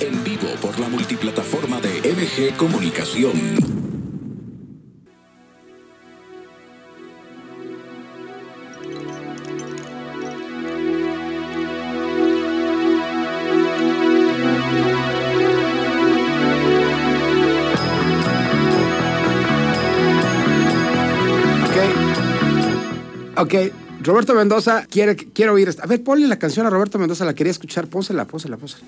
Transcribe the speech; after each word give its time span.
en 0.00 0.22
vivo 0.24 0.48
por 0.60 0.78
la 0.78 0.88
multiplataforma 0.88 1.80
de 1.80 2.00
MG 2.12 2.56
Comunicación. 2.56 3.80
Ok, 23.36 23.54
Roberto 24.02 24.34
Mendoza 24.34 24.84
quiere, 24.84 25.16
quiere 25.16 25.50
oír 25.50 25.70
esta. 25.70 25.84
A 25.84 25.86
ver, 25.86 26.04
ponle 26.04 26.28
la 26.28 26.38
canción 26.38 26.66
a 26.66 26.70
Roberto 26.70 26.98
Mendoza, 26.98 27.24
la 27.24 27.34
quería 27.34 27.50
escuchar. 27.50 27.86
Pónsela, 27.86 28.26
pónsela, 28.26 28.58
pónsela. 28.58 28.84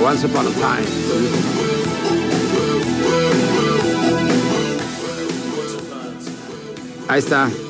Once 0.00 0.24
upon 0.24 0.46
a 0.46 0.50
time. 0.60 0.86
Ahí 7.08 7.18
está. 7.18 7.63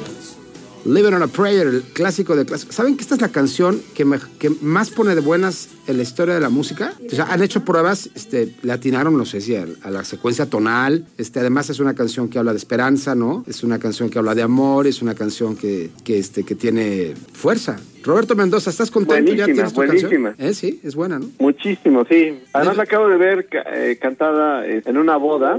Living 0.84 1.14
on 1.14 1.22
a 1.22 1.26
Prayer, 1.28 1.66
el 1.66 1.82
clásico 1.82 2.36
de 2.36 2.44
clásicos. 2.44 2.74
¿Saben 2.74 2.96
que 2.96 3.02
esta 3.02 3.14
es 3.14 3.20
la 3.20 3.28
canción 3.28 3.80
que, 3.94 4.04
que 4.38 4.50
más 4.60 4.90
pone 4.90 5.14
de 5.14 5.20
buenas 5.20 5.70
en 5.86 5.96
la 5.96 6.02
historia 6.02 6.34
de 6.34 6.40
la 6.40 6.50
música? 6.50 6.92
O 7.06 7.14
sea, 7.14 7.26
han 7.26 7.42
hecho 7.42 7.64
pruebas, 7.64 8.10
este, 8.14 8.54
le 8.62 8.72
atinaron, 8.72 9.16
no 9.16 9.24
sé 9.24 9.40
si 9.40 9.56
a, 9.56 9.66
la 9.90 10.04
secuencia 10.04 10.46
tonal. 10.46 11.06
Este, 11.16 11.40
además 11.40 11.70
es 11.70 11.80
una 11.80 11.94
canción 11.94 12.28
que 12.28 12.38
habla 12.38 12.52
de 12.52 12.58
esperanza, 12.58 13.14
¿no? 13.14 13.44
Es 13.46 13.62
una 13.62 13.78
canción 13.78 14.10
que 14.10 14.18
habla 14.18 14.34
de 14.34 14.42
amor, 14.42 14.86
es 14.86 15.00
una 15.00 15.14
canción 15.14 15.56
que, 15.56 15.90
que, 16.04 16.18
este, 16.18 16.44
que 16.44 16.54
tiene 16.54 17.14
fuerza. 17.32 17.78
Roberto 18.02 18.34
Mendoza, 18.34 18.68
¿estás 18.68 18.90
contento? 18.90 19.32
¿Ya 19.32 19.46
tienes 19.46 19.72
tu 19.72 19.76
buenísima. 19.76 20.34
¿Eh? 20.36 20.52
Sí, 20.52 20.80
es 20.84 20.94
buena, 20.94 21.18
¿no? 21.18 21.30
Muchísimo, 21.38 22.04
sí. 22.08 22.38
Además 22.52 22.76
la 22.76 22.82
acabo 22.82 23.08
de 23.08 23.16
ver 23.16 23.48
eh, 23.72 23.98
cantada 24.00 24.66
eh, 24.66 24.82
en 24.84 24.98
una 24.98 25.16
boda 25.16 25.58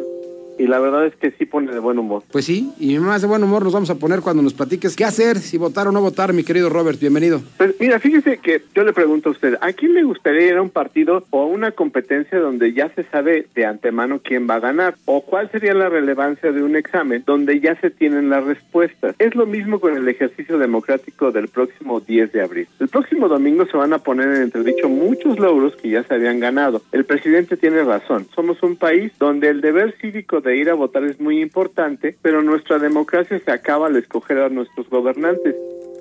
y 0.58 0.67
la 0.67 0.80
verdad 0.80 1.06
es 1.06 1.16
que 1.16 1.31
sí 1.31 1.45
pone 1.45 1.72
de 1.72 1.80
buen 1.80 2.00
humor. 2.00 2.23
Pues 2.31 2.45
sí, 2.45 2.72
y 2.80 2.98
más 3.00 3.22
de 3.22 3.28
buen 3.28 3.44
humor 3.44 3.64
nos 3.64 3.73
vamos 3.73 3.89
a 3.89 3.95
poner 3.95 4.22
cuando 4.22 4.42
nos 4.42 4.53
platiques 4.53 4.95
qué 4.95 5.06
hacer, 5.06 5.38
si 5.38 5.58
votar 5.58 5.88
o 5.88 5.92
no 5.92 6.02
votar, 6.02 6.34
mi 6.34 6.44
querido 6.44 6.70
Robert, 6.70 7.00
bienvenido. 7.00 7.42
Pues 7.58 7.75
mira, 7.80 8.00
fíjese 8.00 8.38
que 8.38 8.62
yo 8.73 8.84
le 8.84 8.94
pregunto 8.94 9.30
a 9.30 9.31
usted, 9.34 9.58
¿a 9.62 9.73
quién 9.73 9.94
le 9.94 10.03
gustaría 10.03 10.47
ir 10.47 10.58
a 10.58 10.62
un 10.62 10.70
partido 10.70 11.25
o 11.30 11.44
a 11.44 11.45
una 11.45 11.72
competencia 11.72 12.39
donde 12.39 12.73
ya 12.73 12.89
se 12.89 13.03
sabe 13.06 13.47
de 13.56 13.66
antemano 13.66 14.20
quién 14.23 14.47
va 14.50 14.56
a 14.56 14.59
ganar? 14.59 14.95
¿O 15.06 15.22
cuál 15.22 15.50
sería 15.52 15.73
la 15.73 15.89
relevancia 15.89 16.52
de 16.52 16.64
un 16.64 16.75
examen 16.75 17.23
donde 17.25 17.59
ya 17.59 17.80
se 17.81 17.90
tienen 17.90 18.30
las 18.30 18.44
respuestas? 18.44 19.16
Es 19.19 19.36
lo 19.36 19.45
mismo 19.45 19.80
con 19.80 19.95
el 19.95 20.08
ejercicio 20.08 20.58
democrático 20.58 21.31
del 21.31 21.47
próximo 21.47 22.00
10 22.00 22.31
de 22.31 22.42
abril. 22.42 22.67
El 22.80 22.88
próximo 22.88 23.28
domingo 23.28 23.66
se 23.66 23.78
van 23.78 23.94
a 23.94 24.00
poner 24.00 24.30
en 24.30 24.44
entredicho 24.44 24.90
muchos 24.90 25.40
logros 25.40 25.75
que 25.75 25.90
ya 25.90 26.03
se 26.03 26.14
habían 26.14 26.40
ganado. 26.40 26.81
El 26.92 27.06
presidente 27.06 27.58
tiene 27.58 27.84
razón, 27.84 28.28
somos 28.36 28.62
un 28.64 28.75
país 28.75 29.12
donde 29.19 29.50
el 29.50 29.62
deber 29.62 29.95
cívico 30.00 30.42
de 30.46 30.58
ir 30.58 30.70
a 30.70 30.76
votar 30.76 31.04
es 31.04 31.20
muy 31.20 31.42
importante, 31.42 32.18
pero 32.22 32.42
nuestra 32.42 32.80
democracia 32.80 33.40
se 33.44 33.52
acaba 33.52 33.88
al 33.88 33.98
escoger 33.98 34.38
a 34.38 34.50
nuestros 34.50 34.90
gobernantes 34.90 35.56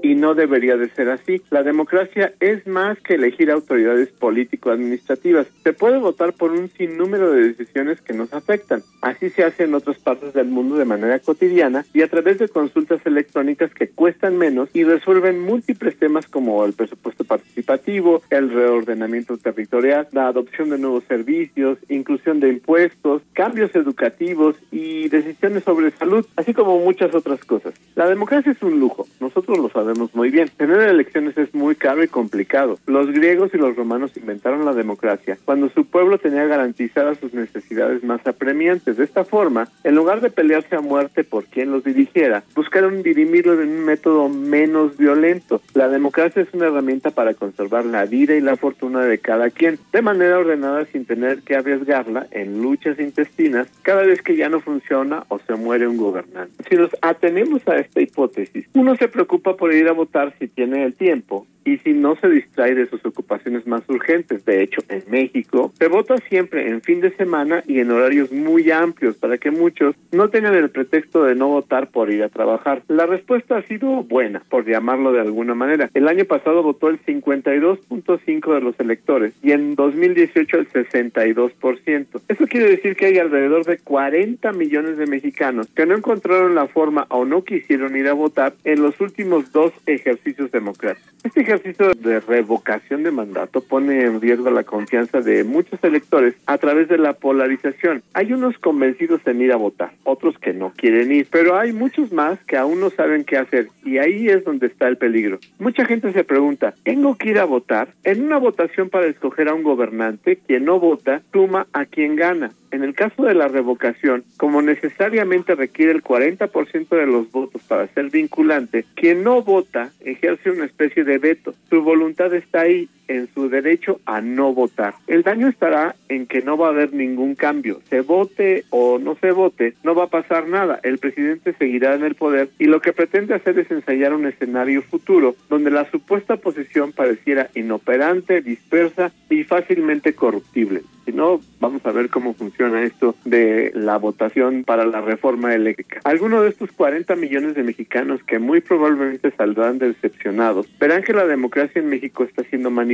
y 0.04 0.14
no 0.14 0.34
debería 0.34 0.76
de 0.76 0.90
ser 0.90 1.08
así. 1.08 1.40
La 1.50 1.62
democracia 1.62 2.34
es 2.38 2.66
más 2.66 3.00
que 3.00 3.14
elegir 3.14 3.50
autoridades 3.50 4.10
político-administrativas. 4.10 5.46
Se 5.62 5.72
puede 5.72 5.98
votar 5.98 6.34
por 6.34 6.52
un 6.52 6.68
sinnúmero 6.68 7.32
de 7.32 7.48
decisiones 7.48 8.02
que 8.02 8.12
nos 8.12 8.34
afectan. 8.34 8.82
Así 9.00 9.30
se 9.30 9.44
hace 9.44 9.64
en 9.64 9.74
otras 9.74 9.98
partes 9.98 10.34
del 10.34 10.48
mundo 10.48 10.76
de 10.76 10.84
manera 10.84 11.18
cotidiana 11.20 11.86
y 11.94 12.02
a 12.02 12.08
través 12.08 12.38
de 12.38 12.48
consultas 12.48 13.00
electrónicas 13.06 13.72
que 13.72 13.88
cuestan 13.88 14.36
menos 14.36 14.68
y 14.74 14.84
resuelven 14.84 15.40
múltiples 15.40 15.98
temas 15.98 16.26
como 16.26 16.66
el 16.66 16.74
presupuesto 16.74 17.24
participativo, 17.24 18.22
el 18.28 18.50
reordenamiento 18.50 19.38
territorial, 19.38 20.08
la 20.12 20.28
adopción 20.28 20.68
de 20.68 20.78
nuevos 20.78 21.04
servicios, 21.04 21.78
inclusión 21.88 22.40
de 22.40 22.50
impuestos, 22.50 23.22
cambios 23.32 23.74
educativos 23.74 24.56
y 24.70 25.08
decisiones 25.08 25.64
sobre 25.64 25.92
salud, 25.92 26.26
así 26.36 26.52
como 26.52 26.78
muchas 26.78 27.14
otras 27.14 27.42
cosas. 27.46 27.72
La 27.94 28.06
democracia 28.06 28.52
es 28.52 28.62
un 28.62 28.78
lujo, 28.78 29.06
nosotros 29.18 29.56
lo 29.56 29.70
sabemos 29.70 29.93
muy 30.14 30.30
bien. 30.30 30.50
Tener 30.56 30.80
elecciones 30.80 31.36
es 31.38 31.54
muy 31.54 31.74
caro 31.74 32.02
y 32.02 32.08
complicado. 32.08 32.78
Los 32.86 33.10
griegos 33.10 33.52
y 33.54 33.58
los 33.58 33.76
romanos 33.76 34.16
inventaron 34.16 34.64
la 34.64 34.72
democracia 34.72 35.38
cuando 35.44 35.68
su 35.70 35.86
pueblo 35.86 36.18
tenía 36.18 36.46
garantizadas 36.46 37.18
sus 37.18 37.34
necesidades 37.34 38.02
más 38.04 38.26
apremiantes. 38.26 38.96
De 38.96 39.04
esta 39.04 39.24
forma, 39.24 39.68
en 39.82 39.94
lugar 39.94 40.20
de 40.20 40.30
pelearse 40.30 40.76
a 40.76 40.80
muerte 40.80 41.24
por 41.24 41.44
quien 41.44 41.70
los 41.70 41.84
dirigiera, 41.84 42.44
buscaron 42.54 43.02
dirimirlo 43.02 43.60
en 43.60 43.70
un 43.70 43.84
método 43.84 44.28
menos 44.28 44.96
violento. 44.96 45.60
La 45.74 45.88
democracia 45.88 46.42
es 46.42 46.52
una 46.52 46.66
herramienta 46.66 47.10
para 47.10 47.34
conservar 47.34 47.84
la 47.84 48.04
vida 48.04 48.34
y 48.34 48.40
la 48.40 48.56
fortuna 48.56 49.04
de 49.04 49.18
cada 49.18 49.50
quien, 49.50 49.78
de 49.92 50.02
manera 50.02 50.38
ordenada 50.38 50.84
sin 50.86 51.04
tener 51.04 51.42
que 51.42 51.56
arriesgarla 51.56 52.26
en 52.30 52.62
luchas 52.62 52.98
intestinas 52.98 53.68
cada 53.82 54.02
vez 54.02 54.22
que 54.22 54.36
ya 54.36 54.48
no 54.48 54.60
funciona 54.60 55.24
o 55.28 55.38
se 55.38 55.54
muere 55.54 55.86
un 55.86 55.96
gobernante. 55.96 56.64
Si 56.68 56.76
nos 56.76 56.90
atenemos 57.02 57.66
a 57.68 57.76
esta 57.76 58.00
hipótesis, 58.00 58.66
uno 58.74 58.96
se 58.96 59.08
preocupa 59.08 59.56
por 59.56 59.72
ir 59.72 59.83
a 59.88 59.92
votar 59.92 60.34
si 60.38 60.48
tiene 60.48 60.84
el 60.84 60.94
tiempo 60.94 61.46
y 61.64 61.78
si 61.78 61.92
no 61.92 62.16
se 62.16 62.28
distrae 62.28 62.74
de 62.74 62.86
sus 62.86 63.04
ocupaciones 63.04 63.66
más 63.66 63.82
urgentes. 63.88 64.44
De 64.44 64.62
hecho, 64.62 64.82
en 64.88 65.02
México 65.08 65.72
se 65.78 65.88
vota 65.88 66.16
siempre 66.28 66.68
en 66.68 66.82
fin 66.82 67.00
de 67.00 67.14
semana 67.16 67.62
y 67.66 67.80
en 67.80 67.90
horarios 67.90 68.32
muy 68.32 68.70
amplios 68.70 69.16
para 69.16 69.38
que 69.38 69.50
muchos 69.50 69.96
no 70.12 70.28
tengan 70.28 70.54
el 70.54 70.70
pretexto 70.70 71.24
de 71.24 71.34
no 71.34 71.48
votar 71.48 71.90
por 71.90 72.10
ir 72.10 72.22
a 72.22 72.28
trabajar. 72.28 72.82
La 72.88 73.06
respuesta 73.06 73.56
ha 73.56 73.62
sido 73.62 74.02
buena, 74.04 74.42
por 74.48 74.66
llamarlo 74.66 75.12
de 75.12 75.20
alguna 75.20 75.54
manera. 75.54 75.90
El 75.94 76.08
año 76.08 76.24
pasado 76.24 76.62
votó 76.62 76.88
el 76.88 77.00
52.5 77.04 78.54
de 78.54 78.60
los 78.60 78.78
electores 78.80 79.34
y 79.42 79.52
en 79.52 79.74
2018 79.74 80.58
el 80.58 80.68
62%. 80.68 82.06
Eso 82.28 82.46
quiere 82.46 82.70
decir 82.70 82.96
que 82.96 83.06
hay 83.06 83.18
alrededor 83.18 83.64
de 83.64 83.78
40 83.78 84.52
millones 84.52 84.98
de 84.98 85.06
mexicanos 85.06 85.68
que 85.74 85.86
no 85.86 85.96
encontraron 85.96 86.54
la 86.54 86.66
forma 86.66 87.06
o 87.10 87.24
no 87.24 87.44
quisieron 87.44 87.96
ir 87.96 88.08
a 88.08 88.12
votar 88.12 88.54
en 88.64 88.82
los 88.82 89.00
últimos 89.00 89.52
dos 89.52 89.72
ejercicios 89.86 90.50
democráticos. 90.50 91.14
Este 91.22 91.44
de 91.62 92.20
revocación 92.20 93.02
de 93.04 93.10
mandato 93.10 93.60
pone 93.60 94.02
en 94.02 94.20
riesgo 94.20 94.50
la 94.50 94.64
confianza 94.64 95.20
de 95.20 95.44
muchos 95.44 95.82
electores 95.84 96.34
a 96.46 96.58
través 96.58 96.88
de 96.88 96.98
la 96.98 97.12
polarización. 97.12 98.02
Hay 98.12 98.32
unos 98.32 98.58
convencidos 98.58 99.20
en 99.26 99.40
ir 99.40 99.52
a 99.52 99.56
votar, 99.56 99.92
otros 100.02 100.38
que 100.38 100.52
no 100.52 100.72
quieren 100.76 101.12
ir, 101.12 101.28
pero 101.30 101.56
hay 101.56 101.72
muchos 101.72 102.12
más 102.12 102.38
que 102.44 102.56
aún 102.56 102.80
no 102.80 102.90
saben 102.90 103.24
qué 103.24 103.36
hacer 103.36 103.68
y 103.84 103.98
ahí 103.98 104.28
es 104.28 104.44
donde 104.44 104.66
está 104.66 104.88
el 104.88 104.96
peligro. 104.96 105.38
Mucha 105.58 105.84
gente 105.84 106.12
se 106.12 106.24
pregunta, 106.24 106.74
¿tengo 106.82 107.16
que 107.16 107.30
ir 107.30 107.38
a 107.38 107.44
votar? 107.44 107.88
En 108.02 108.24
una 108.24 108.38
votación 108.38 108.90
para 108.90 109.06
escoger 109.06 109.48
a 109.48 109.54
un 109.54 109.62
gobernante, 109.62 110.38
quien 110.46 110.64
no 110.64 110.80
vota 110.80 111.22
suma 111.32 111.66
a 111.72 111.84
quien 111.84 112.16
gana. 112.16 112.50
En 112.74 112.82
el 112.82 112.92
caso 112.92 113.22
de 113.22 113.34
la 113.34 113.46
revocación, 113.46 114.24
como 114.36 114.60
necesariamente 114.60 115.54
requiere 115.54 115.92
el 115.92 116.02
40% 116.02 116.88
de 116.88 117.06
los 117.06 117.30
votos 117.30 117.62
para 117.68 117.86
ser 117.86 118.10
vinculante, 118.10 118.84
quien 118.96 119.22
no 119.22 119.42
vota 119.42 119.92
ejerce 120.00 120.50
una 120.50 120.64
especie 120.64 121.04
de 121.04 121.18
veto. 121.18 121.43
Su 121.68 121.82
voluntad 121.82 122.32
está 122.34 122.62
ahí 122.62 122.88
en 123.08 123.28
su 123.34 123.48
derecho 123.48 124.00
a 124.06 124.20
no 124.20 124.52
votar. 124.52 124.94
El 125.06 125.22
daño 125.22 125.48
estará 125.48 125.96
en 126.08 126.26
que 126.26 126.42
no 126.42 126.56
va 126.56 126.68
a 126.68 126.70
haber 126.70 126.92
ningún 126.92 127.34
cambio. 127.34 127.80
Se 127.90 128.00
vote 128.00 128.64
o 128.70 128.98
no 128.98 129.16
se 129.16 129.32
vote, 129.32 129.74
no 129.82 129.94
va 129.94 130.04
a 130.04 130.08
pasar 130.08 130.48
nada. 130.48 130.80
El 130.82 130.98
presidente 130.98 131.54
seguirá 131.58 131.94
en 131.94 132.04
el 132.04 132.14
poder 132.14 132.50
y 132.58 132.64
lo 132.66 132.80
que 132.80 132.92
pretende 132.92 133.34
hacer 133.34 133.58
es 133.58 133.70
ensayar 133.70 134.14
un 134.14 134.26
escenario 134.26 134.82
futuro 134.82 135.36
donde 135.48 135.70
la 135.70 135.90
supuesta 135.90 136.36
posición 136.36 136.92
pareciera 136.92 137.48
inoperante, 137.54 138.40
dispersa 138.40 139.12
y 139.30 139.44
fácilmente 139.44 140.14
corruptible. 140.14 140.82
Si 141.04 141.12
no, 141.12 141.40
vamos 141.60 141.84
a 141.84 141.92
ver 141.92 142.08
cómo 142.08 142.32
funciona 142.32 142.82
esto 142.82 143.14
de 143.24 143.72
la 143.74 143.98
votación 143.98 144.64
para 144.64 144.86
la 144.86 145.02
reforma 145.02 145.54
eléctrica. 145.54 146.00
Algunos 146.04 146.42
de 146.42 146.48
estos 146.48 146.72
40 146.72 147.14
millones 147.16 147.54
de 147.54 147.62
mexicanos 147.62 148.22
que 148.24 148.38
muy 148.38 148.60
probablemente 148.60 149.30
saldrán 149.32 149.78
decepcionados 149.78 150.66
verán 150.78 151.02
que 151.02 151.12
la 151.12 151.26
democracia 151.26 151.80
en 151.80 151.88
México 151.88 152.24
está 152.24 152.42
siendo 152.44 152.70
manipulada, 152.70 152.93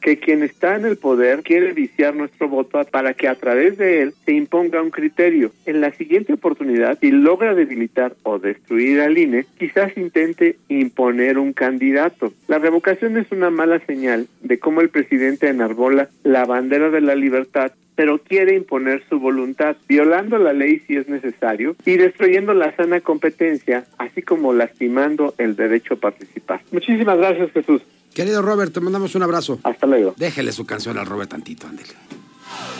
que 0.00 0.18
quien 0.18 0.42
está 0.42 0.76
en 0.76 0.84
el 0.84 0.96
poder 0.96 1.42
quiere 1.42 1.72
viciar 1.72 2.14
nuestro 2.14 2.48
voto 2.48 2.80
para 2.90 3.14
que 3.14 3.28
a 3.28 3.34
través 3.34 3.78
de 3.78 4.02
él 4.02 4.14
se 4.24 4.32
imponga 4.32 4.82
un 4.82 4.90
criterio. 4.90 5.52
En 5.66 5.80
la 5.80 5.92
siguiente 5.92 6.32
oportunidad, 6.32 6.98
si 7.00 7.10
logra 7.10 7.54
debilitar 7.54 8.14
o 8.22 8.38
destruir 8.38 9.00
al 9.00 9.18
INE, 9.18 9.46
quizás 9.58 9.96
intente 9.96 10.56
imponer 10.68 11.38
un 11.38 11.52
candidato. 11.52 12.32
La 12.46 12.58
revocación 12.58 13.16
es 13.16 13.30
una 13.32 13.50
mala 13.50 13.80
señal 13.86 14.28
de 14.42 14.58
cómo 14.58 14.80
el 14.80 14.90
presidente 14.90 15.48
enarbola 15.48 16.08
la 16.22 16.44
bandera 16.44 16.90
de 16.90 17.00
la 17.00 17.14
libertad 17.14 17.72
pero 17.98 18.18
quiere 18.18 18.54
imponer 18.54 19.02
su 19.08 19.18
voluntad, 19.18 19.76
violando 19.88 20.38
la 20.38 20.52
ley 20.52 20.80
si 20.86 20.94
es 20.94 21.08
necesario 21.08 21.74
y 21.84 21.96
destruyendo 21.96 22.54
la 22.54 22.70
sana 22.76 23.00
competencia, 23.00 23.86
así 23.98 24.22
como 24.22 24.52
lastimando 24.52 25.34
el 25.36 25.56
derecho 25.56 25.94
a 25.94 25.96
participar. 25.96 26.60
Muchísimas 26.70 27.18
gracias, 27.18 27.50
Jesús. 27.50 27.82
Querido 28.14 28.42
Robert, 28.42 28.72
te 28.72 28.80
mandamos 28.80 29.14
un 29.14 29.22
abrazo. 29.22 29.58
Hasta 29.62 29.86
luego. 29.86 30.14
Déjele 30.16 30.52
su 30.52 30.64
canción 30.66 30.98
al 30.98 31.06
Robert 31.06 31.30
tantito, 31.30 31.66
ándele. 31.66 31.94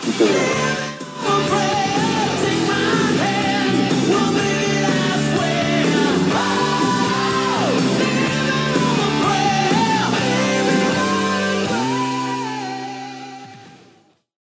Muchas 0.05 0.19
gracias. 0.29 0.98